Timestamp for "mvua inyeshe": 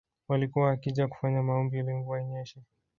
1.93-2.61